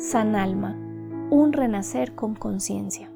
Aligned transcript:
San 0.00 0.36
Alma, 0.36 0.76
un 1.28 1.52
renacer 1.52 2.14
con 2.14 2.36
conciencia. 2.36 3.10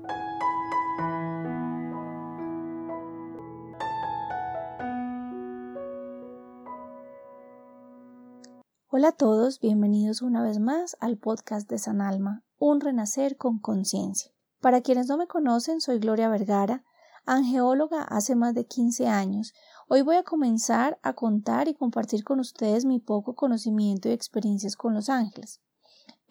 Hola 8.88 9.08
a 9.08 9.12
todos, 9.12 9.60
bienvenidos 9.60 10.22
una 10.22 10.42
vez 10.42 10.58
más 10.58 10.96
al 10.98 11.18
podcast 11.18 11.70
de 11.70 11.78
San 11.78 12.00
Alma, 12.00 12.42
un 12.58 12.80
renacer 12.80 13.36
con 13.36 13.60
conciencia. 13.60 14.32
Para 14.60 14.80
quienes 14.80 15.06
no 15.06 15.16
me 15.16 15.28
conocen, 15.28 15.80
soy 15.80 16.00
Gloria 16.00 16.28
Vergara, 16.28 16.82
angeóloga 17.24 18.02
hace 18.02 18.34
más 18.34 18.54
de 18.54 18.66
15 18.66 19.06
años. 19.06 19.54
Hoy 19.86 20.02
voy 20.02 20.16
a 20.16 20.24
comenzar 20.24 20.98
a 21.04 21.12
contar 21.12 21.68
y 21.68 21.74
compartir 21.74 22.24
con 22.24 22.40
ustedes 22.40 22.84
mi 22.84 22.98
poco 22.98 23.36
conocimiento 23.36 24.08
y 24.08 24.12
experiencias 24.12 24.74
con 24.74 24.94
los 24.94 25.08
ángeles. 25.08 25.60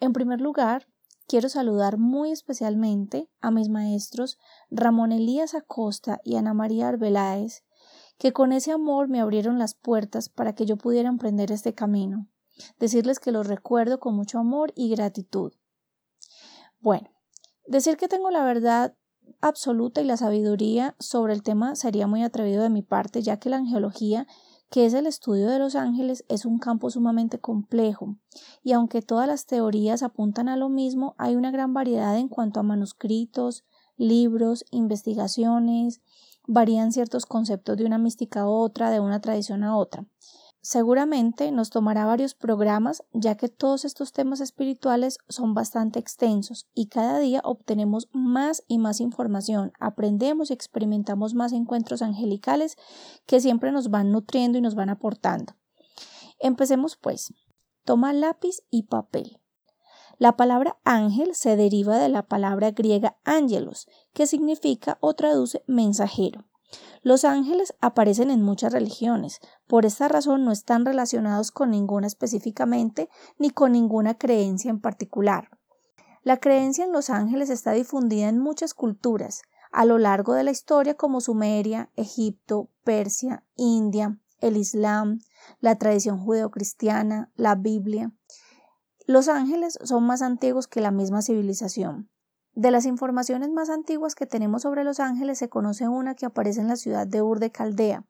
En 0.02 0.12
primer 0.12 0.40
lugar, 0.40 0.88
quiero 1.28 1.48
saludar 1.48 1.96
muy 1.96 2.32
especialmente 2.32 3.30
a 3.40 3.52
mis 3.52 3.68
maestros 3.68 4.36
Ramón 4.68 5.12
Elías 5.12 5.54
Acosta 5.54 6.20
y 6.24 6.34
Ana 6.34 6.54
María 6.54 6.88
Arbeláez, 6.88 7.62
que 8.18 8.32
con 8.32 8.50
ese 8.50 8.72
amor 8.72 9.06
me 9.06 9.20
abrieron 9.20 9.60
las 9.60 9.76
puertas 9.76 10.28
para 10.28 10.56
que 10.56 10.66
yo 10.66 10.76
pudiera 10.76 11.08
emprender 11.08 11.52
este 11.52 11.72
camino. 11.72 12.26
Decirles 12.80 13.20
que 13.20 13.30
los 13.30 13.46
recuerdo 13.46 14.00
con 14.00 14.16
mucho 14.16 14.40
amor 14.40 14.72
y 14.74 14.90
gratitud. 14.90 15.52
Bueno, 16.80 17.08
decir 17.68 17.96
que 17.96 18.08
tengo 18.08 18.32
la 18.32 18.42
verdad 18.42 18.96
absoluta 19.40 20.00
y 20.00 20.04
la 20.04 20.16
sabiduría 20.16 20.96
sobre 20.98 21.32
el 21.32 21.44
tema 21.44 21.76
sería 21.76 22.08
muy 22.08 22.24
atrevido 22.24 22.64
de 22.64 22.70
mi 22.70 22.82
parte, 22.82 23.22
ya 23.22 23.38
que 23.38 23.50
la 23.50 23.58
angeología 23.58 24.26
que 24.72 24.86
es 24.86 24.94
el 24.94 25.06
estudio 25.06 25.48
de 25.48 25.58
los 25.58 25.76
ángeles, 25.76 26.24
es 26.30 26.46
un 26.46 26.58
campo 26.58 26.88
sumamente 26.88 27.38
complejo, 27.38 28.16
y 28.62 28.72
aunque 28.72 29.02
todas 29.02 29.28
las 29.28 29.44
teorías 29.44 30.02
apuntan 30.02 30.48
a 30.48 30.56
lo 30.56 30.70
mismo, 30.70 31.14
hay 31.18 31.36
una 31.36 31.50
gran 31.50 31.74
variedad 31.74 32.16
en 32.16 32.28
cuanto 32.28 32.58
a 32.58 32.62
manuscritos, 32.62 33.64
libros, 33.98 34.64
investigaciones, 34.70 36.00
varían 36.46 36.90
ciertos 36.90 37.26
conceptos 37.26 37.76
de 37.76 37.84
una 37.84 37.98
mística 37.98 38.40
a 38.40 38.46
otra, 38.48 38.90
de 38.90 38.98
una 38.98 39.20
tradición 39.20 39.62
a 39.62 39.76
otra. 39.76 40.06
Seguramente 40.64 41.50
nos 41.50 41.70
tomará 41.70 42.06
varios 42.06 42.34
programas, 42.34 43.02
ya 43.12 43.34
que 43.34 43.48
todos 43.48 43.84
estos 43.84 44.12
temas 44.12 44.40
espirituales 44.40 45.18
son 45.28 45.54
bastante 45.54 45.98
extensos 45.98 46.68
y 46.72 46.86
cada 46.86 47.18
día 47.18 47.40
obtenemos 47.42 48.08
más 48.12 48.62
y 48.68 48.78
más 48.78 49.00
información, 49.00 49.72
aprendemos 49.80 50.50
y 50.50 50.52
experimentamos 50.52 51.34
más 51.34 51.52
encuentros 51.52 52.00
angelicales 52.00 52.76
que 53.26 53.40
siempre 53.40 53.72
nos 53.72 53.90
van 53.90 54.12
nutriendo 54.12 54.56
y 54.56 54.60
nos 54.60 54.76
van 54.76 54.88
aportando. 54.88 55.54
Empecemos 56.38 56.96
pues. 56.96 57.34
Toma 57.84 58.12
lápiz 58.12 58.62
y 58.70 58.84
papel. 58.84 59.40
La 60.18 60.36
palabra 60.36 60.78
ángel 60.84 61.34
se 61.34 61.56
deriva 61.56 61.98
de 61.98 62.08
la 62.08 62.22
palabra 62.22 62.70
griega 62.70 63.16
ángelos, 63.24 63.88
que 64.12 64.28
significa 64.28 64.96
o 65.00 65.14
traduce 65.14 65.64
mensajero. 65.66 66.44
Los 67.02 67.24
ángeles 67.24 67.74
aparecen 67.80 68.30
en 68.30 68.42
muchas 68.42 68.72
religiones, 68.72 69.40
por 69.66 69.86
esta 69.86 70.08
razón 70.08 70.44
no 70.44 70.52
están 70.52 70.84
relacionados 70.84 71.50
con 71.50 71.70
ninguna 71.70 72.06
específicamente 72.06 73.08
ni 73.38 73.50
con 73.50 73.72
ninguna 73.72 74.14
creencia 74.14 74.70
en 74.70 74.80
particular. 74.80 75.50
La 76.22 76.36
creencia 76.36 76.84
en 76.84 76.92
los 76.92 77.10
ángeles 77.10 77.50
está 77.50 77.72
difundida 77.72 78.28
en 78.28 78.38
muchas 78.38 78.74
culturas, 78.74 79.42
a 79.72 79.84
lo 79.84 79.98
largo 79.98 80.34
de 80.34 80.44
la 80.44 80.50
historia 80.50 80.94
como 80.94 81.20
Sumeria, 81.20 81.90
Egipto, 81.96 82.68
Persia, 82.84 83.44
India, 83.56 84.18
el 84.38 84.56
Islam, 84.56 85.20
la 85.60 85.76
tradición 85.78 86.18
judeocristiana, 86.18 87.32
la 87.34 87.54
Biblia. 87.54 88.12
Los 89.06 89.28
ángeles 89.28 89.78
son 89.82 90.04
más 90.04 90.22
antiguos 90.22 90.68
que 90.68 90.80
la 90.80 90.90
misma 90.90 91.22
civilización. 91.22 92.10
De 92.54 92.70
las 92.70 92.84
informaciones 92.84 93.50
más 93.50 93.70
antiguas 93.70 94.14
que 94.14 94.26
tenemos 94.26 94.62
sobre 94.62 94.84
los 94.84 95.00
ángeles 95.00 95.38
se 95.38 95.48
conoce 95.48 95.88
una 95.88 96.14
que 96.14 96.26
aparece 96.26 96.60
en 96.60 96.68
la 96.68 96.76
ciudad 96.76 97.06
de 97.06 97.22
Ur 97.22 97.40
de 97.40 97.50
Caldea. 97.50 98.04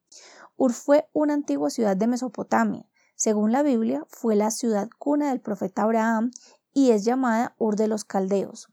Ur 0.57 0.73
fue 0.73 1.09
una 1.13 1.35
antigua 1.35 1.71
ciudad 1.71 1.97
de 1.97 2.09
Mesopotamia. 2.09 2.85
Según 3.15 3.53
la 3.53 3.63
Biblia, 3.63 4.05
fue 4.09 4.35
la 4.35 4.51
ciudad 4.51 4.89
cuna 4.99 5.29
del 5.29 5.41
profeta 5.41 5.83
Abraham 5.83 6.33
y 6.73 6.91
es 6.91 7.05
llamada 7.05 7.55
Ur 7.57 7.77
de 7.77 7.87
los 7.87 8.05
Caldeos. 8.05 8.69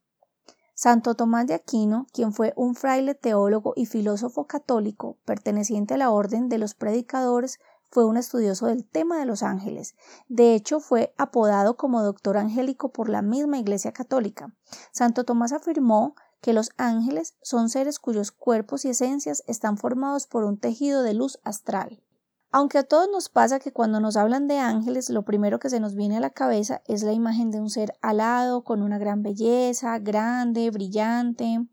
Santo 0.74 1.14
Tomás 1.14 1.46
de 1.46 1.54
Aquino, 1.54 2.08
quien 2.14 2.34
fue 2.34 2.54
un 2.56 2.74
fraile 2.74 3.14
teólogo 3.14 3.74
y 3.76 3.86
filósofo 3.86 4.48
católico 4.48 5.20
perteneciente 5.24 5.94
a 5.94 5.98
la 5.98 6.10
orden 6.10 6.50
de 6.50 6.58
los 6.58 6.74
predicadores, 6.74 7.60
fue 7.90 8.06
un 8.06 8.18
estudioso 8.18 8.68
del 8.68 8.88
tema 8.88 9.18
de 9.18 9.26
los 9.26 9.44
ángeles. 9.44 9.96
De 10.28 10.54
hecho, 10.54 10.80
fue 10.80 11.14
apodado 11.18 11.78
como 11.78 12.04
doctor 12.04 12.38
angélico 12.38 12.92
por 12.92 13.10
la 13.10 13.22
misma 13.22 13.58
Iglesia 13.58 13.92
Católica. 13.92 14.56
Santo 14.92 15.24
Tomás 15.24 15.54
afirmó 15.54 16.16
que 16.42 16.54
los 16.54 16.72
ángeles 16.78 17.36
son 17.42 17.70
seres 17.70 18.00
cuyos 18.00 18.32
cuerpos 18.32 18.86
y 18.86 18.90
esencias 18.90 19.44
están 19.48 19.78
formados 19.78 20.28
por 20.28 20.44
un 20.44 20.58
tejido 20.58 21.04
de 21.04 21.14
luz 21.14 21.40
astral. 21.44 22.04
Aunque 22.52 22.80
a 22.80 22.84
todos 22.84 23.08
nos 23.12 23.30
pasa 23.30 23.60
que 23.60 23.72
cuando 23.72 24.00
nos 24.00 24.18
hablan 24.18 24.48
de 24.48 24.58
ángeles, 24.58 25.12
lo 25.12 25.24
primero 25.24 25.60
que 25.60 25.70
se 25.70 25.80
nos 25.80 25.94
viene 25.94 26.18
a 26.18 26.22
la 26.22 26.32
cabeza 26.32 26.82
es 26.88 27.04
la 27.04 27.14
imagen 27.14 27.52
de 27.52 27.60
un 27.60 27.70
ser 27.70 27.94
alado, 28.02 28.64
con 28.64 28.82
una 28.82 28.98
gran 28.98 29.22
belleza, 29.22 30.00
grande, 30.00 30.72
brillante. 30.72 31.68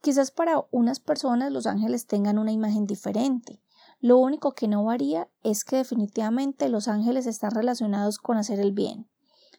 Quizás 0.00 0.32
para 0.32 0.64
unas 0.72 0.98
personas 0.98 1.52
los 1.52 1.66
ángeles 1.66 2.06
tengan 2.06 2.38
una 2.38 2.50
imagen 2.50 2.86
diferente. 2.86 3.62
Lo 4.00 4.18
único 4.18 4.52
que 4.52 4.66
no 4.66 4.84
varía 4.84 5.28
es 5.42 5.62
que 5.62 5.76
definitivamente 5.76 6.68
los 6.70 6.88
ángeles 6.88 7.26
están 7.26 7.50
relacionados 7.50 8.18
con 8.18 8.38
hacer 8.38 8.58
el 8.58 8.72
bien. 8.72 9.08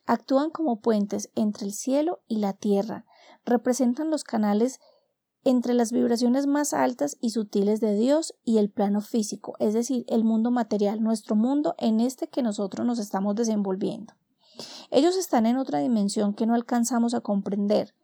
Actúan 0.07 0.49
como 0.49 0.81
puentes 0.81 1.29
entre 1.35 1.67
el 1.67 1.73
cielo 1.73 2.21
y 2.27 2.39
la 2.39 2.53
tierra, 2.53 3.05
representan 3.45 4.09
los 4.09 4.23
canales 4.23 4.79
entre 5.43 5.73
las 5.73 5.91
vibraciones 5.91 6.47
más 6.47 6.73
altas 6.73 7.17
y 7.19 7.31
sutiles 7.31 7.81
de 7.81 7.95
Dios 7.95 8.33
y 8.43 8.57
el 8.57 8.69
plano 8.69 9.01
físico, 9.01 9.55
es 9.59 9.73
decir, 9.73 10.05
el 10.07 10.23
mundo 10.23 10.51
material, 10.51 11.01
nuestro 11.01 11.35
mundo 11.35 11.75
en 11.77 11.99
este 11.99 12.27
que 12.27 12.43
nosotros 12.43 12.85
nos 12.85 12.99
estamos 12.99 13.35
desenvolviendo. 13.35 14.13
Ellos 14.89 15.15
están 15.15 15.45
en 15.45 15.57
otra 15.57 15.79
dimensión 15.79 16.33
que 16.33 16.45
no 16.45 16.53
alcanzamos 16.53 17.13
a 17.13 17.21
comprender, 17.21 17.95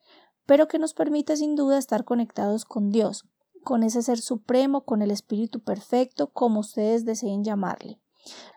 pero 0.45 0.67
que 0.67 0.79
nos 0.79 0.93
permite 0.93 1.35
sin 1.35 1.55
duda 1.55 1.77
estar 1.77 2.05
conectados 2.05 2.65
con 2.65 2.89
Dios, 2.89 3.25
con 3.67 3.83
ese 3.83 4.01
ser 4.01 4.21
supremo, 4.21 4.85
con 4.85 5.01
el 5.01 5.11
espíritu 5.11 5.59
perfecto, 5.59 6.31
como 6.31 6.61
ustedes 6.61 7.03
deseen 7.03 7.43
llamarle. 7.43 7.99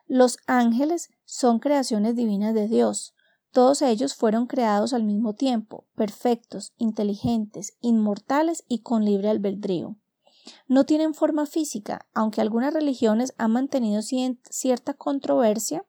Los 0.06 0.38
ángeles 0.46 1.08
son 1.24 1.58
creaciones 1.58 2.14
divinas 2.14 2.54
de 2.54 2.68
Dios. 2.68 3.16
Todos 3.50 3.82
ellos 3.82 4.14
fueron 4.14 4.46
creados 4.46 4.92
al 4.92 5.02
mismo 5.02 5.34
tiempo, 5.34 5.88
perfectos, 5.96 6.74
inteligentes, 6.78 7.76
inmortales 7.80 8.62
y 8.68 8.82
con 8.82 9.04
libre 9.04 9.30
albedrío. 9.30 9.96
No 10.68 10.86
tienen 10.86 11.12
forma 11.12 11.44
física, 11.44 12.06
aunque 12.14 12.40
algunas 12.40 12.72
religiones 12.72 13.34
han 13.36 13.50
mantenido 13.50 14.02
cierta 14.02 14.94
controversia 14.94 15.84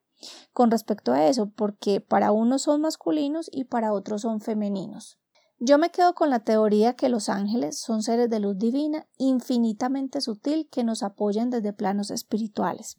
con 0.52 0.72
respecto 0.72 1.12
a 1.12 1.28
eso, 1.28 1.48
porque 1.48 2.00
para 2.00 2.32
unos 2.32 2.62
son 2.62 2.80
masculinos 2.80 3.48
y 3.52 3.66
para 3.66 3.92
otros 3.92 4.22
son 4.22 4.40
femeninos. 4.40 5.21
Yo 5.64 5.78
me 5.78 5.90
quedo 5.90 6.16
con 6.16 6.28
la 6.28 6.40
teoría 6.40 6.94
que 6.94 7.08
los 7.08 7.28
ángeles 7.28 7.78
son 7.78 8.02
seres 8.02 8.28
de 8.28 8.40
luz 8.40 8.58
divina 8.58 9.06
infinitamente 9.16 10.20
sutil 10.20 10.68
que 10.68 10.82
nos 10.82 11.04
apoyan 11.04 11.50
desde 11.50 11.72
planos 11.72 12.10
espirituales. 12.10 12.98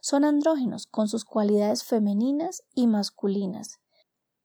Son 0.00 0.24
andrógenos 0.24 0.86
con 0.86 1.08
sus 1.08 1.24
cualidades 1.24 1.82
femeninas 1.82 2.62
y 2.76 2.86
masculinas. 2.86 3.80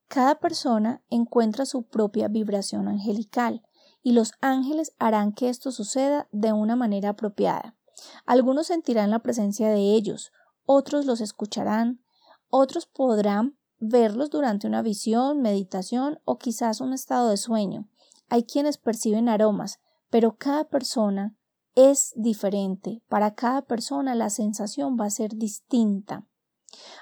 Cada 0.08 0.40
persona 0.40 1.04
encuentra 1.12 1.68
su 1.68 1.84
propia 1.84 2.30
vibración 2.30 2.88
angelical 2.88 3.62
y 4.02 4.14
los 4.14 4.32
ángeles 4.42 4.96
harán 4.98 5.32
que 5.32 5.48
esto 5.48 5.72
suceda 5.72 6.28
de 6.32 6.54
una 6.54 6.76
manera 6.76 7.10
apropiada. 7.10 7.78
Algunos 8.26 8.66
sentirán 8.66 9.12
la 9.12 9.20
presencia 9.20 9.70
de 9.70 9.94
ellos, 9.94 10.32
otros 10.66 11.06
los 11.06 11.22
escucharán, 11.22 12.04
otros 12.50 12.88
podrán 12.88 13.60
verlos 13.82 14.30
durante 14.30 14.68
una 14.68 14.82
visión, 14.82 15.42
meditación 15.42 16.20
o 16.24 16.38
quizás 16.38 16.80
un 16.80 16.94
estado 16.94 17.30
de 17.30 17.38
sueño. 17.38 17.90
Hay 18.30 18.44
quienes 18.44 18.78
perciben 18.78 19.28
aromas, 19.28 19.80
pero 20.10 20.38
cada 20.38 20.66
persona 20.66 21.36
es 21.76 22.14
diferente. 22.16 23.02
Para 23.10 23.34
cada 23.34 23.64
persona 23.64 24.16
la 24.16 24.30
sensación 24.30 24.98
va 25.00 25.06
a 25.06 25.10
ser 25.10 25.36
distinta. 25.36 26.26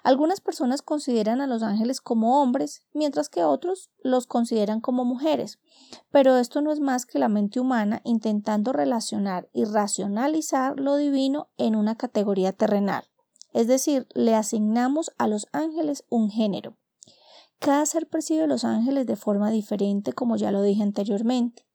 Algunas 0.04 0.42
personas 0.42 0.82
consideran 0.82 1.42
a 1.42 1.48
los 1.48 1.62
ángeles 1.62 2.02
como 2.02 2.42
hombres, 2.42 2.82
mientras 2.94 3.30
que 3.30 3.44
otros 3.44 3.92
los 4.02 4.26
consideran 4.26 4.82
como 4.82 5.06
mujeres. 5.06 5.60
Pero 6.10 6.38
esto 6.38 6.62
no 6.62 6.72
es 6.72 6.80
más 6.80 7.06
que 7.06 7.20
la 7.20 7.30
mente 7.30 7.60
humana 7.60 8.02
intentando 8.04 8.74
relacionar 8.74 9.48
y 9.54 9.66
racionalizar 9.66 10.80
lo 10.80 10.96
divino 10.96 11.50
en 11.58 11.76
una 11.76 11.96
categoría 11.96 12.52
terrenal 12.54 13.06
es 13.54 13.68
decir, 13.68 14.08
le 14.14 14.36
asignamos 14.36 15.12
a 15.18 15.28
los 15.28 15.48
ángeles 15.52 16.06
un 16.10 16.30
género. 16.30 16.78
Cada 17.60 17.86
ser 17.86 18.08
percibe 18.08 18.48
los 18.48 18.64
ángeles 18.64 19.06
de 19.06 19.16
forma 19.16 19.52
diferente, 19.52 20.14
como 20.14 20.38
ya 20.38 20.52
lo 20.52 20.62
dije 20.62 20.84
anteriormente. 20.84 21.66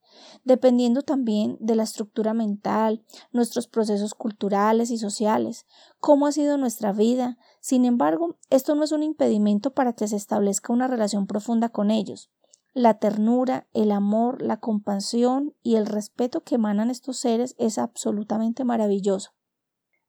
dependiendo 0.43 1.01
también 1.01 1.57
de 1.59 1.75
la 1.75 1.83
estructura 1.83 2.33
mental, 2.33 3.03
nuestros 3.31 3.67
procesos 3.67 4.13
culturales 4.13 4.91
y 4.91 4.97
sociales, 4.97 5.65
cómo 5.99 6.27
ha 6.27 6.31
sido 6.31 6.57
nuestra 6.57 6.93
vida. 6.93 7.37
Sin 7.59 7.85
embargo, 7.85 8.37
esto 8.49 8.75
no 8.75 8.83
es 8.83 8.91
un 8.91 9.03
impedimento 9.03 9.73
para 9.73 9.93
que 9.93 10.07
se 10.07 10.15
establezca 10.15 10.73
una 10.73 10.87
relación 10.87 11.27
profunda 11.27 11.69
con 11.69 11.91
ellos. 11.91 12.31
La 12.73 12.95
ternura, 12.95 13.67
el 13.73 13.91
amor, 13.91 14.41
la 14.41 14.59
compasión 14.59 15.53
y 15.63 15.75
el 15.75 15.85
respeto 15.85 16.43
que 16.43 16.55
emanan 16.55 16.89
estos 16.89 17.17
seres 17.17 17.55
es 17.57 17.77
absolutamente 17.77 18.63
maravilloso. 18.65 19.31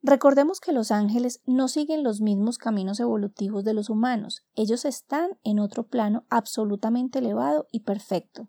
Recordemos 0.09 0.61
que 0.61 0.71
los 0.71 0.93
ángeles 0.93 1.43
no 1.47 1.67
siguen 1.67 2.05
los 2.05 2.21
mismos 2.21 2.59
caminos 2.59 3.01
evolutivos 3.01 3.65
de 3.65 3.75
los 3.75 3.91
humanos, 3.91 4.45
ellos 4.55 4.85
están 4.85 5.31
en 5.43 5.59
otro 5.59 5.89
plano 5.89 6.25
absolutamente 6.31 7.19
elevado 7.19 7.67
y 7.73 7.81
perfecto. 7.81 8.47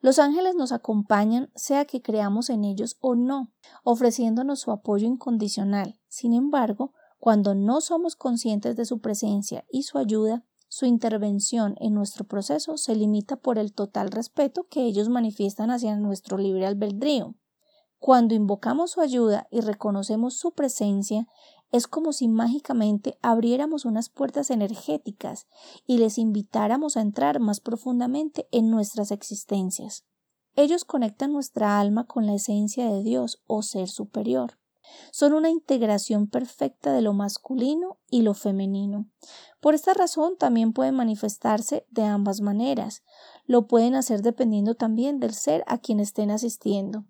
Los 0.00 0.20
ángeles 0.20 0.54
nos 0.54 0.70
acompañan 0.70 1.50
sea 1.56 1.86
que 1.86 2.02
creamos 2.02 2.50
en 2.50 2.62
ellos 2.62 2.98
o 3.00 3.16
no, 3.16 3.50
ofreciéndonos 3.82 4.60
su 4.60 4.70
apoyo 4.70 5.08
incondicional. 5.08 5.98
Sin 6.06 6.34
embargo, 6.34 6.92
cuando 7.18 7.56
no 7.56 7.80
somos 7.80 8.14
conscientes 8.14 8.76
de 8.76 8.84
su 8.84 9.00
presencia 9.00 9.64
y 9.72 9.82
su 9.82 9.98
ayuda, 9.98 10.44
su 10.68 10.86
intervención 10.86 11.74
en 11.80 11.94
nuestro 11.94 12.28
proceso 12.28 12.76
se 12.76 12.94
limita 12.94 13.34
por 13.34 13.58
el 13.58 13.72
total 13.72 14.12
respeto 14.12 14.68
que 14.70 14.84
ellos 14.84 15.08
manifiestan 15.08 15.72
hacia 15.72 15.96
nuestro 15.96 16.38
libre 16.38 16.64
albedrío. 16.64 17.34
Cuando 18.02 18.34
invocamos 18.34 18.90
su 18.90 19.00
ayuda 19.00 19.46
y 19.52 19.60
reconocemos 19.60 20.34
su 20.34 20.50
presencia, 20.50 21.28
es 21.70 21.86
como 21.86 22.12
si 22.12 22.26
mágicamente 22.26 23.16
abriéramos 23.22 23.84
unas 23.84 24.08
puertas 24.08 24.50
energéticas 24.50 25.46
y 25.86 25.98
les 25.98 26.18
invitáramos 26.18 26.96
a 26.96 27.00
entrar 27.00 27.38
más 27.38 27.60
profundamente 27.60 28.48
en 28.50 28.72
nuestras 28.72 29.12
existencias. 29.12 30.04
Ellos 30.56 30.84
conectan 30.84 31.32
nuestra 31.32 31.78
alma 31.78 32.08
con 32.08 32.26
la 32.26 32.34
esencia 32.34 32.90
de 32.90 33.04
Dios 33.04 33.40
o 33.46 33.62
ser 33.62 33.88
superior. 33.88 34.58
Son 35.12 35.32
una 35.32 35.50
integración 35.50 36.26
perfecta 36.26 36.92
de 36.92 37.02
lo 37.02 37.12
masculino 37.12 37.98
y 38.10 38.22
lo 38.22 38.34
femenino. 38.34 39.08
Por 39.60 39.76
esta 39.76 39.94
razón 39.94 40.36
también 40.36 40.72
pueden 40.72 40.96
manifestarse 40.96 41.86
de 41.90 42.02
ambas 42.02 42.40
maneras. 42.40 43.04
Lo 43.46 43.68
pueden 43.68 43.94
hacer 43.94 44.22
dependiendo 44.22 44.74
también 44.74 45.20
del 45.20 45.34
ser 45.34 45.62
a 45.68 45.78
quien 45.78 46.00
estén 46.00 46.32
asistiendo. 46.32 47.04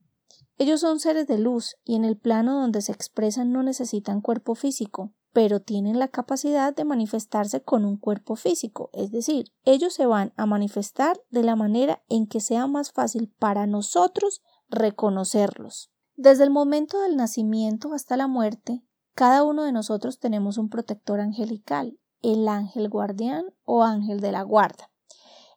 Ellos 0.58 0.80
son 0.80 1.00
seres 1.00 1.26
de 1.26 1.38
luz 1.38 1.76
y 1.84 1.96
en 1.96 2.04
el 2.04 2.16
plano 2.16 2.60
donde 2.60 2.82
se 2.82 2.92
expresan 2.92 3.52
no 3.52 3.62
necesitan 3.62 4.20
cuerpo 4.20 4.54
físico, 4.54 5.12
pero 5.32 5.60
tienen 5.60 5.98
la 5.98 6.08
capacidad 6.08 6.74
de 6.74 6.84
manifestarse 6.84 7.62
con 7.62 7.84
un 7.84 7.96
cuerpo 7.96 8.36
físico, 8.36 8.90
es 8.92 9.10
decir, 9.10 9.46
ellos 9.64 9.94
se 9.94 10.06
van 10.06 10.32
a 10.36 10.46
manifestar 10.46 11.20
de 11.30 11.42
la 11.42 11.56
manera 11.56 12.02
en 12.08 12.26
que 12.26 12.40
sea 12.40 12.66
más 12.66 12.92
fácil 12.92 13.32
para 13.38 13.66
nosotros 13.66 14.42
reconocerlos. 14.68 15.90
Desde 16.16 16.44
el 16.44 16.50
momento 16.50 17.00
del 17.00 17.16
nacimiento 17.16 17.94
hasta 17.94 18.16
la 18.16 18.26
muerte, 18.26 18.84
cada 19.14 19.42
uno 19.42 19.64
de 19.64 19.72
nosotros 19.72 20.18
tenemos 20.18 20.58
un 20.58 20.68
protector 20.68 21.20
angelical, 21.20 21.98
el 22.20 22.46
ángel 22.48 22.88
guardián 22.88 23.46
o 23.64 23.82
ángel 23.82 24.20
de 24.20 24.32
la 24.32 24.42
guarda. 24.42 24.90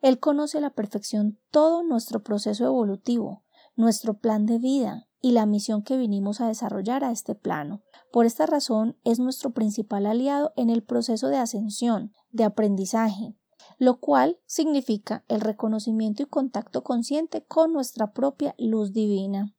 Él 0.02 0.20
conoce 0.20 0.58
a 0.58 0.62
la 0.62 0.72
perfección 0.72 1.40
todo 1.52 1.84
nuestro 1.84 2.22
proceso 2.22 2.66
evolutivo, 2.66 3.45
nuestro 3.76 4.20
plan 4.20 4.46
de 4.46 4.58
vida 4.58 5.08
y 5.22 5.32
la 5.32 5.46
misión 5.46 5.84
que 5.84 5.98
vinimos 5.98 6.40
a 6.40 6.48
desarrollar 6.48 7.04
a 7.04 7.12
este 7.12 7.36
plano. 7.36 7.82
Por 8.12 8.26
esta 8.26 8.46
razón 8.46 8.98
es 9.04 9.20
nuestro 9.20 9.52
principal 9.52 10.06
aliado 10.06 10.54
en 10.56 10.70
el 10.70 10.84
proceso 10.84 11.28
de 11.28 11.38
ascensión, 11.38 12.12
de 12.32 12.44
aprendizaje, 12.44 13.36
lo 13.78 14.00
cual 14.00 14.40
significa 14.46 15.26
el 15.28 15.42
reconocimiento 15.42 16.24
y 16.24 16.28
contacto 16.28 16.84
consciente 16.84 17.44
con 17.46 17.74
nuestra 17.74 18.14
propia 18.14 18.56
luz 18.58 18.94
divina. 18.94 19.56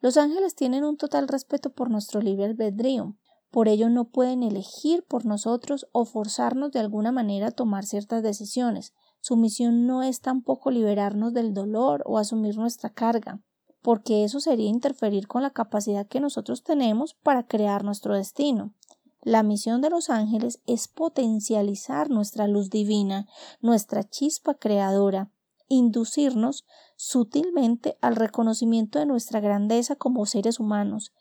Los 0.00 0.16
ángeles 0.16 0.54
tienen 0.54 0.84
un 0.84 0.96
total 0.96 1.28
respeto 1.28 1.72
por 1.74 1.90
nuestro 1.90 2.20
libre 2.20 2.44
albedrío, 2.44 3.16
por 3.50 3.66
ello 3.66 3.88
no 3.88 4.10
pueden 4.10 4.44
elegir 4.44 5.04
por 5.04 5.26
nosotros 5.26 5.88
o 5.92 6.04
forzarnos 6.04 6.70
de 6.70 6.78
alguna 6.78 7.10
manera 7.10 7.48
a 7.48 7.50
tomar 7.50 7.84
ciertas 7.84 8.22
decisiones. 8.22 8.94
Su 9.20 9.36
misión 9.36 9.86
no 9.86 10.04
es 10.04 10.20
tampoco 10.20 10.70
liberarnos 10.70 11.34
del 11.34 11.52
dolor 11.52 12.04
o 12.06 12.18
asumir 12.18 12.56
nuestra 12.56 12.90
carga, 12.90 13.42
porque 13.82 14.24
eso 14.24 14.40
sería 14.40 14.68
interferir 14.68 15.26
con 15.26 15.42
la 15.42 15.50
capacidad 15.50 16.06
que 16.06 16.20
nosotros 16.20 16.62
tenemos 16.62 17.14
para 17.14 17.46
crear 17.46 17.84
nuestro 17.84 18.14
destino. 18.14 18.74
La 19.22 19.42
misión 19.42 19.82
de 19.82 19.90
los 19.90 20.08
ángeles 20.08 20.60
es 20.66 20.88
potencializar 20.88 22.08
nuestra 22.08 22.46
luz 22.46 22.70
divina, 22.70 23.26
nuestra 23.60 24.02
chispa 24.02 24.54
creadora, 24.54 25.30
inducirnos 25.68 26.64
sutilmente 26.96 27.98
al 28.00 28.16
reconocimiento 28.16 28.98
de 28.98 29.06
nuestra 29.06 29.40
grandeza 29.40 29.96
como 29.96 30.26
seres 30.26 30.58
humanos. 30.58 31.12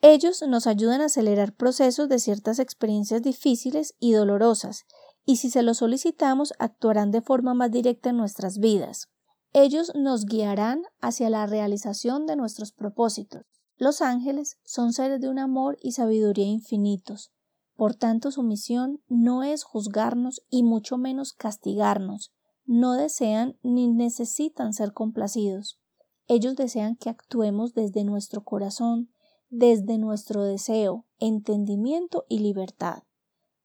Ellos 0.00 0.42
nos 0.46 0.68
ayudan 0.68 1.00
a 1.00 1.06
acelerar 1.06 1.52
procesos 1.52 2.08
de 2.08 2.20
ciertas 2.20 2.60
experiencias 2.60 3.22
difíciles 3.22 3.94
y 3.98 4.12
dolorosas, 4.12 4.86
y 5.24 5.36
si 5.36 5.50
se 5.50 5.62
lo 5.62 5.74
solicitamos 5.74 6.54
actuarán 6.58 7.10
de 7.10 7.20
forma 7.20 7.54
más 7.54 7.70
directa 7.70 8.10
en 8.10 8.16
nuestras 8.16 8.58
vidas. 8.58 9.08
Ellos 9.52 9.92
nos 9.94 10.26
guiarán 10.26 10.82
hacia 11.00 11.30
la 11.30 11.46
realización 11.46 12.26
de 12.26 12.36
nuestros 12.36 12.72
propósitos. 12.72 13.42
Los 13.76 14.02
ángeles 14.02 14.58
son 14.64 14.92
seres 14.92 15.20
de 15.20 15.28
un 15.28 15.38
amor 15.38 15.78
y 15.80 15.92
sabiduría 15.92 16.46
infinitos. 16.46 17.32
Por 17.76 17.94
tanto, 17.94 18.30
su 18.30 18.42
misión 18.42 19.00
no 19.08 19.44
es 19.44 19.62
juzgarnos 19.62 20.42
y 20.50 20.64
mucho 20.64 20.98
menos 20.98 21.32
castigarnos, 21.32 22.32
no 22.66 22.92
desean 22.92 23.56
ni 23.62 23.88
necesitan 23.88 24.74
ser 24.74 24.92
complacidos. 24.92 25.78
Ellos 26.26 26.54
desean 26.56 26.96
que 26.96 27.08
actuemos 27.08 27.72
desde 27.72 28.04
nuestro 28.04 28.44
corazón, 28.44 29.10
desde 29.48 29.96
nuestro 29.96 30.42
deseo, 30.42 31.06
entendimiento 31.18 32.26
y 32.28 32.40
libertad. 32.40 33.04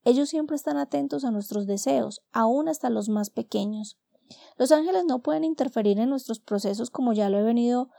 Ellos 0.05 0.29
siempre 0.29 0.55
están 0.55 0.77
atentos 0.77 1.25
a 1.25 1.31
nuestros 1.31 1.65
deseos, 1.65 2.21
aun 2.31 2.69
hasta 2.69 2.89
los 2.89 3.09
más 3.09 3.29
pequeños. 3.29 3.99
Los 4.57 4.71
ángeles 4.71 5.05
no 5.05 5.21
pueden 5.21 5.43
interferir 5.43 5.99
en 5.99 6.09
nuestros 6.09 6.39
procesos 6.39 6.89
como 6.89 7.13
ya 7.13 7.29
lo 7.29 7.39
he 7.39 7.43
venido 7.43 7.89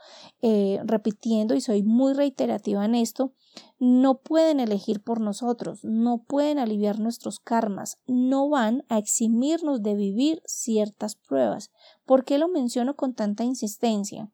eh, 0.41 0.79
repitiendo 0.83 1.55
y 1.55 1.61
soy 1.61 1.83
muy 1.83 2.13
reiterativa 2.13 2.85
en 2.85 2.95
esto. 2.95 3.33
No 3.79 4.19
pueden 4.19 4.59
elegir 4.59 5.01
por 5.01 5.21
nosotros, 5.21 5.83
no 5.83 6.23
pueden 6.23 6.59
aliviar 6.59 6.99
nuestros 6.99 7.39
karmas, 7.39 7.97
no 8.05 8.49
van 8.49 8.83
a 8.89 8.97
eximirnos 8.97 9.81
de 9.81 9.95
vivir 9.95 10.41
ciertas 10.45 11.15
pruebas. 11.15 11.71
¿Por 12.05 12.25
qué 12.25 12.37
lo 12.37 12.47
menciono 12.47 12.95
con 12.95 13.13
tanta 13.13 13.43
insistencia? 13.43 14.31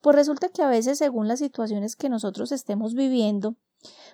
Pues 0.00 0.16
resulta 0.16 0.48
que 0.48 0.62
a 0.62 0.68
veces, 0.68 0.98
según 0.98 1.28
las 1.28 1.38
situaciones 1.38 1.96
que 1.96 2.08
nosotros 2.08 2.50
estemos 2.50 2.94
viviendo, 2.94 3.56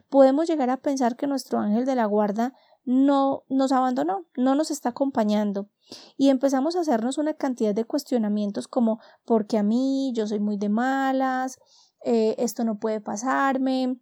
podemos 0.08 0.46
llegar 0.46 0.70
a 0.70 0.76
pensar 0.76 1.16
que 1.16 1.26
nuestro 1.26 1.58
ángel 1.58 1.84
de 1.86 1.94
la 1.94 2.06
guarda 2.06 2.54
no 2.88 3.44
nos 3.50 3.70
abandonó, 3.72 4.24
no 4.34 4.54
nos 4.54 4.70
está 4.70 4.88
acompañando. 4.88 5.68
Y 6.16 6.30
empezamos 6.30 6.74
a 6.74 6.80
hacernos 6.80 7.18
una 7.18 7.34
cantidad 7.34 7.74
de 7.74 7.84
cuestionamientos 7.84 8.66
como 8.66 8.98
porque 9.26 9.58
a 9.58 9.62
mí 9.62 10.10
yo 10.14 10.26
soy 10.26 10.40
muy 10.40 10.56
de 10.56 10.70
malas, 10.70 11.58
eh, 12.02 12.34
esto 12.38 12.64
no 12.64 12.78
puede 12.78 13.02
pasarme, 13.02 14.00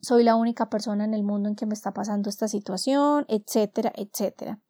soy 0.00 0.24
la 0.24 0.34
única 0.34 0.68
persona 0.68 1.04
en 1.04 1.14
el 1.14 1.22
mundo 1.22 1.48
en 1.48 1.54
que 1.54 1.66
me 1.66 1.74
está 1.74 1.92
pasando 1.92 2.28
esta 2.28 2.48
situación, 2.48 3.24
etcétera, 3.28 3.92
etcétera. 3.94 4.60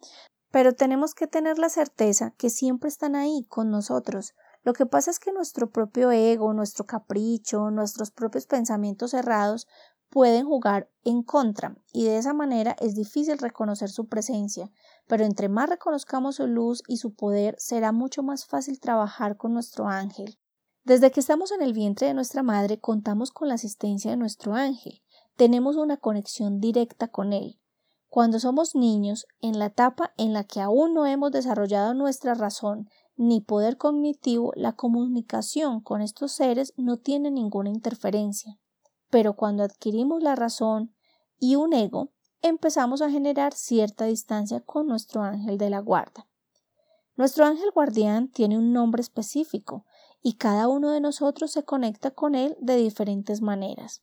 Pero 0.51 0.75
tenemos 0.75 1.15
que 1.15 1.27
tener 1.27 1.59
la 1.59 1.71
certeza 1.71 2.35
que 2.37 2.51
siempre 2.51 2.91
están 2.91 3.17
ahí 3.17 3.47
con 3.49 3.71
nosotros. 3.71 4.35
Lo 4.63 4.75
que 4.75 4.85
pasa 4.85 5.11
es 5.11 5.19
que 5.19 5.33
nuestro 5.33 5.71
propio 5.71 6.11
ego, 6.13 6.53
nuestro 6.53 6.85
capricho, 6.85 7.71
nuestros 7.71 8.11
propios 8.11 8.45
pensamientos 8.45 9.13
cerrados 9.13 9.67
pueden 10.11 10.47
jugar 10.47 10.91
en 11.05 11.23
contra 11.23 11.77
y 11.93 12.05
de 12.05 12.19
esa 12.19 12.33
manera 12.33 12.77
es 12.81 12.95
difícil 12.95 13.39
reconocer 13.39 13.91
su 13.91 14.09
presencia, 14.09 14.71
pero 15.07 15.25
entre 15.25 15.49
más 15.49 15.69
reconozcamos 15.69 16.37
su 16.37 16.47
luz 16.47 16.83
y 16.87 16.99
su 16.99 17.15
poder 17.15 17.55
será 17.59 17.93
mucho 17.93 18.23
más 18.23 18.47
fácil 18.47 18.81
trabajar 18.81 19.37
con 19.37 19.55
nuestro 19.55 19.89
ángel. 19.89 20.39
Desde 20.85 21.11
que 21.11 21.21
estamos 21.21 21.53
en 21.53 21.63
el 21.63 21.73
vientre 21.73 22.07
de 22.07 22.15
nuestra 22.15 22.43
madre 22.43 22.81
contamos 22.81 23.31
con 23.31 23.49
la 23.49 23.55
asistencia 23.55 24.11
de 24.11 24.17
nuestro 24.17 24.55
ángel, 24.55 25.03
tenemos 25.37 25.77
una 25.77 25.99
conexión 25.99 26.61
directa 26.61 27.09
con 27.09 27.33
él. 27.33 27.61
Cuando 28.09 28.41
somos 28.41 28.75
niños, 28.75 29.27
en 29.41 29.59
la 29.59 29.67
etapa 29.67 30.15
en 30.17 30.33
la 30.33 30.45
que 30.45 30.63
aún 30.63 30.95
no 30.95 31.05
hemos 31.07 31.31
desarrollado 31.31 31.93
nuestra 31.93 32.35
razón 32.35 32.89
ni 33.17 33.41
poder 33.41 33.77
cognitivo, 33.77 34.53
la 34.57 34.73
comunicación 34.73 35.81
con 35.81 36.01
estos 36.01 36.33
seres 36.33 36.73
no 36.77 36.97
tiene 36.97 37.31
ninguna 37.31 37.69
interferencia. 37.69 38.59
Pero 39.11 39.35
cuando 39.35 39.63
adquirimos 39.63 40.23
la 40.23 40.35
razón 40.35 40.95
y 41.39 41.57
un 41.57 41.73
ego, 41.73 42.11
empezamos 42.43 43.03
a 43.03 43.11
generar 43.11 43.55
cierta 43.55 44.05
distancia 44.05 44.61
con 44.61 44.87
nuestro 44.87 45.23
ángel 45.23 45.59
de 45.59 45.71
la 45.71 45.81
guarda. 45.81 46.27
Nuestro 47.17 47.47
ángel 47.47 47.71
guardián 47.73 48.29
tiene 48.29 48.57
un 48.57 48.73
nombre 48.73 49.01
específico 49.01 49.85
y 50.23 50.35
cada 50.35 50.69
uno 50.69 50.91
de 50.91 51.01
nosotros 51.01 51.51
se 51.51 51.65
conecta 51.65 52.11
con 52.11 52.35
él 52.35 52.57
de 52.61 52.77
diferentes 52.77 53.41
maneras. 53.41 54.03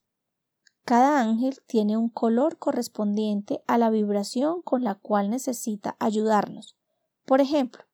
Cada 0.83 1.21
ángel 1.21 1.61
tiene 1.65 1.97
un 1.97 2.09
color 2.09 2.57
correspondiente 2.57 3.63
a 3.67 3.77
la 3.77 3.89
vibración 3.89 4.61
con 4.61 4.83
la 4.83 4.95
cual 4.95 5.29
necesita 5.29 5.95
ayudarnos. 5.99 6.77
Por 7.25 7.41
ejemplo, 7.41 7.85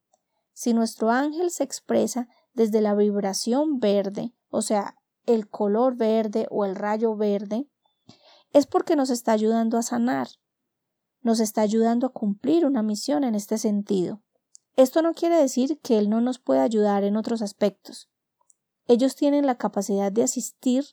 si 0.53 0.74
nuestro 0.74 1.10
ángel 1.12 1.51
se 1.51 1.63
expresa 1.63 2.27
desde 2.53 2.82
la 2.82 2.94
vibración 2.96 3.80
verde 3.80 4.34
o 4.51 4.62
sea, 4.62 4.96
el 5.25 5.49
color 5.49 5.95
verde 5.95 6.47
o 6.49 6.65
el 6.65 6.75
rayo 6.75 7.15
verde, 7.15 7.67
es 8.51 8.67
porque 8.67 8.95
nos 8.95 9.09
está 9.09 9.31
ayudando 9.31 9.77
a 9.77 9.83
sanar, 9.83 10.27
nos 11.21 11.39
está 11.39 11.61
ayudando 11.61 12.07
a 12.07 12.11
cumplir 12.11 12.65
una 12.65 12.83
misión 12.83 13.23
en 13.23 13.35
este 13.35 13.57
sentido. 13.57 14.21
Esto 14.75 15.01
no 15.01 15.13
quiere 15.13 15.35
decir 15.35 15.79
que 15.81 15.97
Él 15.97 16.09
no 16.09 16.21
nos 16.21 16.39
pueda 16.39 16.63
ayudar 16.63 17.03
en 17.03 17.17
otros 17.17 17.41
aspectos. 17.41 18.09
Ellos 18.87 19.15
tienen 19.15 19.45
la 19.45 19.55
capacidad 19.55 20.11
de 20.11 20.23
asistir 20.23 20.85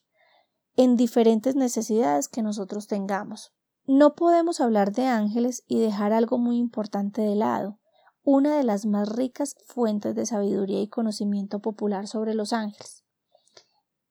en 0.76 0.96
diferentes 0.96 1.56
necesidades 1.56 2.28
que 2.28 2.42
nosotros 2.42 2.86
tengamos. 2.86 3.52
No 3.86 4.14
podemos 4.14 4.60
hablar 4.60 4.92
de 4.92 5.06
ángeles 5.06 5.64
y 5.66 5.80
dejar 5.80 6.12
algo 6.12 6.38
muy 6.38 6.58
importante 6.58 7.22
de 7.22 7.34
lado, 7.34 7.80
una 8.22 8.56
de 8.56 8.62
las 8.62 8.84
más 8.84 9.08
ricas 9.08 9.56
fuentes 9.66 10.14
de 10.14 10.26
sabiduría 10.26 10.82
y 10.82 10.88
conocimiento 10.88 11.60
popular 11.60 12.06
sobre 12.06 12.34
los 12.34 12.52
ángeles. 12.52 13.04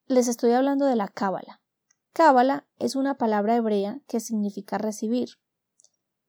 Les 0.10 0.30
estoy 0.30 0.52
hablando 0.52 0.86
de 0.86 0.96
la 0.96 1.10
cábala. 1.10 1.62
Cábala 2.14 2.66
es 2.80 2.96
una 2.96 3.18
palabra 3.18 3.58
hebrea 3.58 4.00
que 4.08 4.22
significa 4.22 4.78
recibir. 4.78 5.32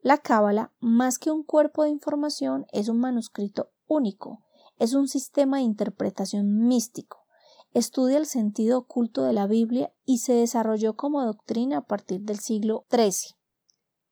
La 0.00 0.18
cábala, 0.18 0.72
más 0.80 1.20
que 1.20 1.30
un 1.30 1.44
cuerpo 1.44 1.84
de 1.84 1.90
información, 1.90 2.66
es 2.72 2.88
un 2.88 2.98
manuscrito 2.98 3.70
único, 3.86 4.44
es 4.78 4.94
un 4.94 5.06
sistema 5.06 5.58
de 5.58 5.62
interpretación 5.62 6.66
místico, 6.66 7.24
estudia 7.72 8.18
el 8.18 8.26
sentido 8.26 8.78
oculto 8.78 9.22
de 9.22 9.32
la 9.32 9.46
Biblia 9.46 9.92
y 10.04 10.18
se 10.18 10.32
desarrolló 10.32 10.96
como 10.96 11.24
doctrina 11.24 11.78
a 11.78 11.86
partir 11.86 12.22
del 12.22 12.40
siglo 12.40 12.84
XIII. 12.90 13.36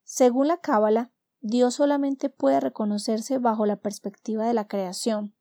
Según 0.05 0.47
la 0.47 0.59
cábala, 0.59 1.11
Dios 1.41 1.75
solamente 1.75 2.31
puede 2.31 2.61
reconocerse 2.61 3.39
bajo 3.39 3.67
la 3.67 3.77
perspectiva 3.77 4.47
de 4.47 4.55
la 4.55 4.69
creación. 4.69 5.36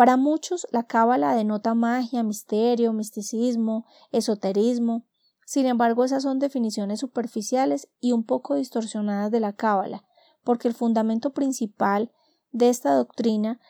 Para 0.00 0.16
muchos, 0.16 0.66
la 0.70 0.84
cábala 0.84 1.34
denota 1.34 1.74
magia, 1.74 2.22
misterio, 2.22 2.94
misticismo, 2.94 3.84
esoterismo, 4.12 5.04
sin 5.44 5.66
embargo, 5.66 6.04
esas 6.04 6.22
son 6.22 6.38
definiciones 6.38 7.00
superficiales 7.00 7.86
y 8.00 8.12
un 8.12 8.24
poco 8.24 8.54
distorsionadas 8.54 9.30
de 9.30 9.40
la 9.40 9.52
cábala, 9.52 10.06
porque 10.42 10.68
el 10.68 10.74
fundamento 10.74 11.34
principal 11.34 12.12
de 12.50 12.70
esta 12.70 12.94
doctrina 12.94 13.60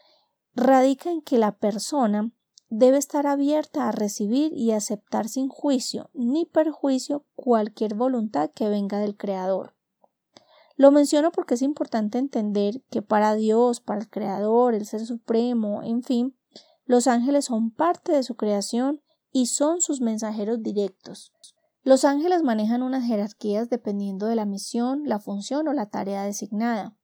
radica 0.55 1.11
en 1.11 1.21
que 1.21 1.37
la 1.37 1.51
persona 1.51 2.31
debe 2.69 2.99
estar 2.99 3.27
abierta 3.27 3.89
a 3.89 3.91
recibir 3.91 4.53
y 4.53 4.71
aceptar 4.71 5.29
sin 5.29 5.49
juicio 5.49 6.11
ni 6.15 6.45
perjuicio 6.45 7.27
cualquier 7.35 7.97
voluntad 7.97 8.53
que 8.55 8.69
venga 8.69 9.01
del 9.01 9.17
Creador. 9.17 9.75
Lo 10.81 10.91
menciono 10.91 11.31
porque 11.31 11.57
es 11.57 11.61
importante 11.61 12.17
entender 12.17 12.83
que 12.89 13.03
para 13.03 13.35
Dios, 13.35 13.83
para 13.83 14.01
el 14.01 14.09
Creador, 14.09 14.75
el 14.75 14.87
Ser 14.87 15.05
Supremo, 15.05 15.83
en 15.83 16.03
fin, 16.03 16.35
los 16.87 17.07
ángeles 17.07 17.45
son 17.45 17.71
parte 17.71 18.13
de 18.13 18.23
su 18.23 18.35
creación 18.35 19.03
y 19.31 19.49
son 19.49 19.83
sus 19.83 20.01
mensajeros 20.01 20.63
directos. 20.63 21.35
Los 21.83 22.07
ángeles 22.07 22.43
manejan 22.43 22.83
unas 22.83 23.05
jerarquías 23.05 23.69
dependiendo 23.69 24.25
de 24.25 24.37
la 24.37 24.47
misión, 24.47 25.03
la 25.05 25.19
función 25.19 25.69
o 25.69 25.75
la 25.75 25.91
tarea 25.91 26.23
designada. 26.23 26.97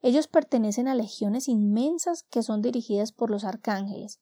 Ellos 0.00 0.28
pertenecen 0.28 0.86
a 0.86 0.94
legiones 0.94 1.48
inmensas 1.48 2.22
que 2.22 2.44
son 2.44 2.62
dirigidas 2.62 3.10
por 3.10 3.30
los 3.30 3.42
arcángeles. 3.42 4.20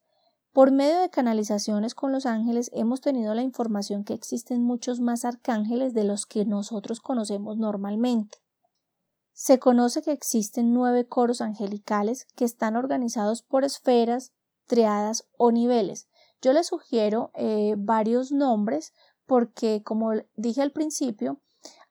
Por 0.54 0.72
medio 0.72 0.98
de 0.98 1.10
canalizaciones 1.10 1.94
con 1.94 2.12
los 2.12 2.24
ángeles 2.24 2.70
hemos 2.72 3.02
tenido 3.02 3.34
la 3.34 3.42
información 3.42 4.04
que 4.04 4.14
existen 4.14 4.62
muchos 4.62 5.00
más 5.00 5.26
arcángeles 5.26 5.92
de 5.92 6.04
los 6.04 6.24
que 6.24 6.46
nosotros 6.46 7.00
conocemos 7.00 7.58
normalmente. 7.58 8.38
Se 9.32 9.58
conoce 9.58 10.02
que 10.02 10.12
existen 10.12 10.72
nueve 10.72 11.06
coros 11.06 11.40
angelicales 11.40 12.26
que 12.36 12.44
están 12.44 12.76
organizados 12.76 13.42
por 13.42 13.64
esferas, 13.64 14.32
triadas 14.66 15.26
o 15.36 15.50
niveles. 15.50 16.08
Yo 16.40 16.52
les 16.52 16.66
sugiero 16.66 17.30
eh, 17.34 17.74
varios 17.78 18.32
nombres 18.32 18.92
porque, 19.26 19.82
como 19.82 20.12
dije 20.36 20.62
al 20.62 20.72
principio, 20.72 21.40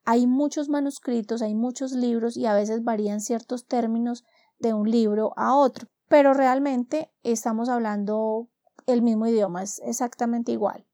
hay 0.03 0.27
muchos 0.27 0.69
manuscritos, 0.69 1.41
hay 1.41 1.55
muchos 1.55 1.91
libros 1.91 2.37
y 2.37 2.45
a 2.45 2.53
veces 2.53 2.83
varían 2.83 3.21
ciertos 3.21 3.65
términos 3.67 4.23
de 4.59 4.73
un 4.73 4.89
libro 4.89 5.33
a 5.37 5.55
otro, 5.55 5.87
pero 6.07 6.33
realmente 6.33 7.11
estamos 7.23 7.69
hablando 7.69 8.49
el 8.85 9.01
mismo 9.01 9.27
idioma, 9.27 9.63
es 9.63 9.79
exactamente 9.85 10.51
igual. 10.51 10.85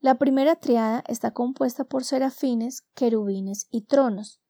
La 0.00 0.16
primera 0.16 0.56
triada 0.56 1.02
está 1.06 1.32
compuesta 1.32 1.84
por 1.84 2.04
serafines, 2.04 2.82
querubines 2.94 3.68
y 3.70 3.82
tronos. 3.82 4.40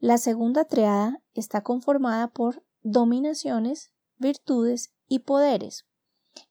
La 0.00 0.16
segunda 0.16 0.64
triada 0.64 1.20
está 1.34 1.62
conformada 1.62 2.28
por 2.28 2.64
dominaciones, 2.82 3.90
virtudes 4.16 4.92
y 5.08 5.20
poderes. 5.20 5.86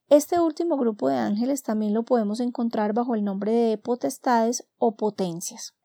Este 0.09 0.41
último 0.41 0.75
grupo 0.75 1.07
de 1.07 1.15
ángeles 1.15 1.63
también 1.63 1.93
lo 1.93 2.03
podemos 2.03 2.41
encontrar 2.41 2.91
bajo 2.93 3.15
el 3.15 3.23
nombre 3.23 3.53
de 3.53 3.77
potestades 3.77 4.67
o 4.77 4.97
potencias. 4.97 5.75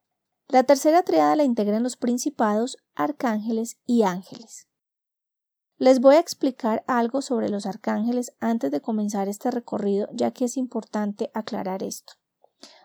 La 0.49 0.63
tercera 0.63 1.03
triada 1.03 1.37
la 1.37 1.45
integran 1.45 1.83
los 1.83 1.95
principados, 1.95 2.75
arcángeles 2.95 3.77
y 3.85 4.03
ángeles. 4.03 4.67
Les 5.77 6.01
voy 6.01 6.15
a 6.15 6.19
explicar 6.19 6.83
algo 6.85 7.21
sobre 7.21 7.47
los 7.47 7.65
arcángeles 7.65 8.33
antes 8.41 8.71
de 8.71 8.81
comenzar 8.81 9.29
este 9.29 9.51
recorrido, 9.51 10.09
ya 10.11 10.31
que 10.31 10.45
es 10.45 10.57
importante 10.57 11.31
aclarar 11.33 11.81
esto. 11.81 12.13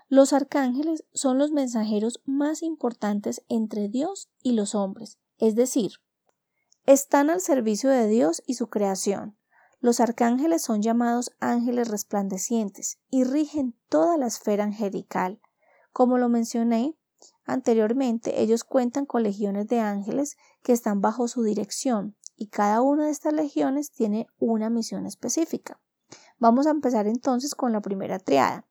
Los 0.08 0.32
arcángeles 0.32 1.04
son 1.12 1.38
los 1.38 1.52
mensajeros 1.52 2.20
más 2.24 2.62
importantes 2.62 3.44
entre 3.48 3.88
Dios 3.88 4.28
y 4.42 4.52
los 4.52 4.74
hombres, 4.74 5.18
es 5.38 5.54
decir, 5.54 5.92
están 6.86 7.30
al 7.30 7.40
servicio 7.40 7.90
de 7.90 8.08
Dios 8.08 8.42
y 8.46 8.54
su 8.54 8.68
creación, 8.68 9.38
los 9.80 10.00
arcángeles 10.00 10.62
son 10.62 10.82
llamados 10.82 11.30
ángeles 11.38 11.88
resplandecientes 11.88 12.98
y 13.10 13.22
rigen 13.22 13.76
toda 13.88 14.16
la 14.16 14.26
esfera 14.26 14.64
angelical. 14.64 15.40
Como 15.92 16.18
lo 16.18 16.28
mencioné 16.28 16.96
anteriormente, 17.44 18.42
ellos 18.42 18.64
cuentan 18.64 19.06
con 19.06 19.22
legiones 19.22 19.68
de 19.68 19.78
ángeles 19.78 20.36
que 20.62 20.72
están 20.72 21.00
bajo 21.00 21.28
su 21.28 21.44
dirección 21.44 22.16
y 22.34 22.48
cada 22.48 22.82
una 22.82 23.06
de 23.06 23.12
estas 23.12 23.32
legiones 23.32 23.92
tiene 23.92 24.26
una 24.38 24.68
misión 24.68 25.06
específica. 25.06 25.80
Vamos 26.38 26.66
a 26.66 26.70
empezar 26.70 27.06
entonces 27.06 27.54
con 27.54 27.72
la 27.72 27.80
primera 27.80 28.18
triada. 28.18 28.67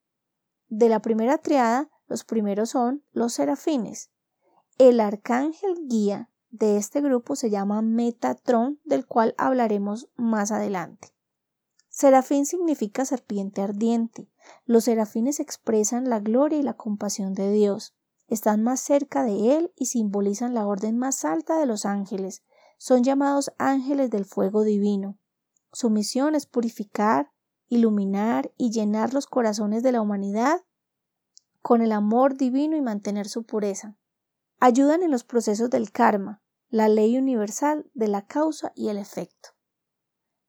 De 0.69 0.89
la 0.89 1.01
primera 1.01 1.37
triada, 1.37 1.89
los 2.07 2.23
primeros 2.23 2.71
son 2.71 3.03
los 3.11 3.33
serafines. 3.33 4.11
El 4.77 4.99
arcángel 4.99 5.87
guía 5.87 6.29
de 6.49 6.77
este 6.77 7.01
grupo 7.01 7.35
se 7.35 7.49
llama 7.49 7.81
Metatron, 7.81 8.79
del 8.83 9.05
cual 9.05 9.33
hablaremos 9.37 10.09
más 10.15 10.51
adelante. 10.51 11.13
Serafín 11.89 12.45
significa 12.45 13.05
serpiente 13.05 13.61
ardiente. 13.61 14.29
Los 14.65 14.83
serafines 14.83 15.39
expresan 15.39 16.09
la 16.09 16.19
gloria 16.19 16.59
y 16.59 16.63
la 16.63 16.75
compasión 16.75 17.33
de 17.33 17.51
Dios. 17.51 17.95
Están 18.27 18.61
más 18.61 18.81
cerca 18.81 19.23
de 19.23 19.57
Él 19.57 19.73
y 19.75 19.87
simbolizan 19.87 20.53
la 20.53 20.67
orden 20.67 20.97
más 20.97 21.25
alta 21.25 21.57
de 21.59 21.65
los 21.65 21.85
ángeles. 21.85 22.43
Son 22.77 23.03
llamados 23.03 23.51
ángeles 23.57 24.11
del 24.11 24.25
fuego 24.25 24.63
divino. 24.63 25.17
Su 25.71 25.89
misión 25.89 26.35
es 26.35 26.45
purificar, 26.45 27.31
iluminar 27.69 28.51
y 28.57 28.71
llenar 28.71 29.13
los 29.13 29.27
corazones 29.27 29.83
de 29.83 29.91
la 29.91 30.01
humanidad 30.01 30.61
con 31.61 31.81
el 31.81 31.91
amor 31.91 32.37
divino 32.37 32.77
y 32.77 32.81
mantener 32.81 33.27
su 33.27 33.43
pureza. 33.43 33.97
Ayudan 34.59 35.03
en 35.03 35.11
los 35.11 35.23
procesos 35.23 35.69
del 35.69 35.91
karma, 35.91 36.41
la 36.69 36.89
ley 36.89 37.17
universal 37.17 37.89
de 37.93 38.07
la 38.07 38.25
causa 38.25 38.71
y 38.75 38.89
el 38.89 38.97
efecto. 38.97 39.49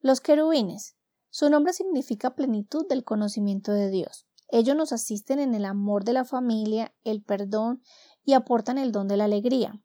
Los 0.00 0.20
querubines. 0.20 0.96
Su 1.30 1.50
nombre 1.50 1.72
significa 1.72 2.34
plenitud 2.34 2.86
del 2.88 3.04
conocimiento 3.04 3.72
de 3.72 3.90
Dios. 3.90 4.26
Ellos 4.50 4.76
nos 4.76 4.92
asisten 4.92 5.40
en 5.40 5.54
el 5.54 5.64
amor 5.64 6.04
de 6.04 6.14
la 6.14 6.24
familia, 6.24 6.94
el 7.04 7.22
perdón 7.22 7.82
y 8.24 8.32
aportan 8.32 8.78
el 8.78 8.92
don 8.92 9.08
de 9.08 9.16
la 9.16 9.24
alegría. 9.24 9.82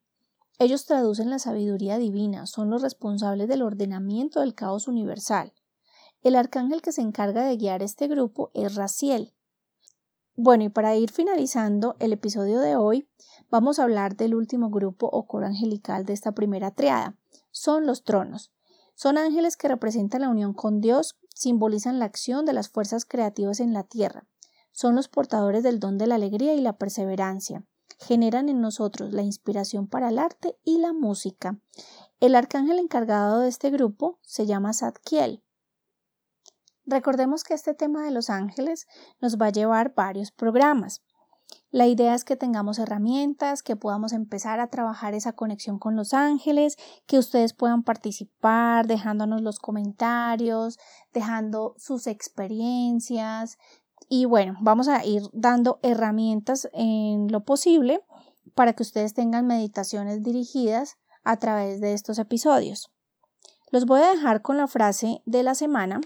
Ellos 0.58 0.86
traducen 0.86 1.30
la 1.30 1.38
sabiduría 1.38 1.98
divina, 1.98 2.46
son 2.46 2.70
los 2.70 2.80
responsables 2.80 3.48
del 3.48 3.62
ordenamiento 3.62 4.40
del 4.40 4.54
caos 4.54 4.88
universal. 4.88 5.52
El 6.24 6.36
arcángel 6.36 6.80
que 6.80 6.90
se 6.90 7.02
encarga 7.02 7.44
de 7.44 7.54
guiar 7.58 7.82
este 7.82 8.08
grupo 8.08 8.50
es 8.54 8.76
Raciel. 8.76 9.34
Bueno, 10.36 10.64
y 10.64 10.70
para 10.70 10.96
ir 10.96 11.10
finalizando 11.10 11.96
el 11.98 12.14
episodio 12.14 12.60
de 12.60 12.76
hoy, 12.76 13.06
vamos 13.50 13.78
a 13.78 13.82
hablar 13.82 14.16
del 14.16 14.34
último 14.34 14.70
grupo 14.70 15.06
o 15.06 15.26
coro 15.26 15.44
angelical 15.44 16.06
de 16.06 16.14
esta 16.14 16.32
primera 16.32 16.70
triada. 16.70 17.18
Son 17.50 17.84
los 17.84 18.04
tronos. 18.04 18.54
Son 18.94 19.18
ángeles 19.18 19.58
que 19.58 19.68
representan 19.68 20.22
la 20.22 20.30
unión 20.30 20.54
con 20.54 20.80
Dios, 20.80 21.14
simbolizan 21.34 21.98
la 21.98 22.06
acción 22.06 22.46
de 22.46 22.54
las 22.54 22.70
fuerzas 22.70 23.04
creativas 23.04 23.60
en 23.60 23.74
la 23.74 23.84
tierra. 23.84 24.26
Son 24.72 24.94
los 24.94 25.08
portadores 25.08 25.62
del 25.62 25.78
don 25.78 25.98
de 25.98 26.06
la 26.06 26.14
alegría 26.14 26.54
y 26.54 26.62
la 26.62 26.78
perseverancia. 26.78 27.66
Generan 27.98 28.48
en 28.48 28.62
nosotros 28.62 29.12
la 29.12 29.22
inspiración 29.22 29.88
para 29.88 30.08
el 30.08 30.18
arte 30.18 30.56
y 30.64 30.78
la 30.78 30.94
música. 30.94 31.60
El 32.18 32.34
arcángel 32.34 32.78
encargado 32.78 33.40
de 33.40 33.50
este 33.50 33.68
grupo 33.68 34.18
se 34.22 34.46
llama 34.46 34.72
Zadkiel. 34.72 35.42
Recordemos 36.86 37.44
que 37.44 37.54
este 37.54 37.74
tema 37.74 38.04
de 38.04 38.10
los 38.10 38.30
ángeles 38.30 38.86
nos 39.20 39.38
va 39.38 39.46
a 39.46 39.52
llevar 39.52 39.94
varios 39.94 40.30
programas. 40.30 41.02
La 41.70 41.86
idea 41.86 42.14
es 42.14 42.24
que 42.24 42.36
tengamos 42.36 42.78
herramientas, 42.78 43.62
que 43.62 43.76
podamos 43.76 44.12
empezar 44.12 44.60
a 44.60 44.68
trabajar 44.68 45.14
esa 45.14 45.32
conexión 45.32 45.78
con 45.78 45.96
los 45.96 46.14
ángeles, 46.14 46.76
que 47.06 47.18
ustedes 47.18 47.52
puedan 47.52 47.82
participar 47.82 48.86
dejándonos 48.86 49.42
los 49.42 49.58
comentarios, 49.58 50.78
dejando 51.12 51.74
sus 51.76 52.06
experiencias, 52.06 53.58
Y 54.08 54.26
bueno, 54.26 54.56
vamos 54.60 54.88
a 54.88 55.04
ir 55.04 55.22
dando 55.32 55.80
herramientas 55.82 56.68
en 56.74 57.32
lo 57.32 57.44
posible 57.44 58.02
para 58.54 58.74
que 58.74 58.82
ustedes 58.82 59.14
tengan 59.14 59.46
meditaciones 59.46 60.22
dirigidas 60.22 60.98
a 61.24 61.38
través 61.38 61.80
de 61.80 61.94
estos 61.94 62.18
episodios. 62.18 62.90
Los 63.70 63.86
voy 63.86 64.02
a 64.02 64.10
dejar 64.10 64.42
con 64.42 64.58
la 64.58 64.68
frase 64.68 65.22
de 65.24 65.42
la 65.42 65.54
semana. 65.54 66.00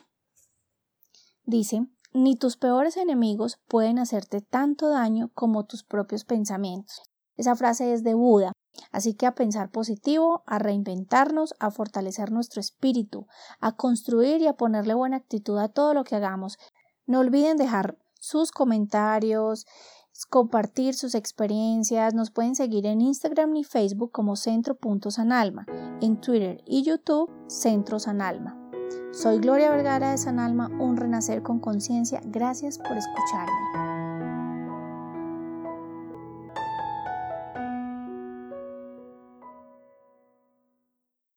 Dice, 1.48 1.86
ni 2.12 2.36
tus 2.36 2.58
peores 2.58 2.98
enemigos 2.98 3.58
pueden 3.68 3.98
hacerte 3.98 4.42
tanto 4.42 4.90
daño 4.90 5.30
como 5.32 5.64
tus 5.64 5.82
propios 5.82 6.26
pensamientos. 6.26 7.00
Esa 7.38 7.56
frase 7.56 7.94
es 7.94 8.04
de 8.04 8.12
Buda, 8.12 8.52
así 8.92 9.14
que 9.14 9.24
a 9.24 9.34
pensar 9.34 9.70
positivo, 9.70 10.42
a 10.44 10.58
reinventarnos, 10.58 11.54
a 11.58 11.70
fortalecer 11.70 12.32
nuestro 12.32 12.60
espíritu, 12.60 13.26
a 13.60 13.76
construir 13.76 14.42
y 14.42 14.46
a 14.46 14.58
ponerle 14.58 14.92
buena 14.92 15.16
actitud 15.16 15.56
a 15.56 15.70
todo 15.70 15.94
lo 15.94 16.04
que 16.04 16.16
hagamos. 16.16 16.58
No 17.06 17.20
olviden 17.20 17.56
dejar 17.56 17.96
sus 18.20 18.50
comentarios, 18.50 19.64
compartir 20.28 20.92
sus 20.92 21.14
experiencias. 21.14 22.12
Nos 22.12 22.30
pueden 22.30 22.56
seguir 22.56 22.84
en 22.84 23.00
Instagram 23.00 23.56
y 23.56 23.64
Facebook 23.64 24.12
como 24.12 24.36
Centro.sanalma, 24.36 25.64
en 26.02 26.20
Twitter 26.20 26.62
y 26.66 26.82
YouTube 26.82 27.30
Centro 27.46 27.98
Sanalma. 27.98 28.67
Soy 29.12 29.38
Gloria 29.38 29.70
Vergara 29.70 30.10
de 30.10 30.18
Sanalma, 30.18 30.68
un 30.78 30.96
renacer 30.96 31.42
con 31.42 31.58
conciencia. 31.58 32.20
Gracias 32.24 32.78
por 32.78 32.96
escucharme. 32.96 33.87